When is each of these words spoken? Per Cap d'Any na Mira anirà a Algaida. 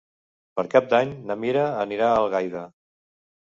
Per 0.59 0.63
Cap 0.71 0.87
d'Any 0.93 1.11
na 1.31 1.39
Mira 1.43 1.67
anirà 1.85 2.11
a 2.11 2.19
Algaida. 2.25 2.69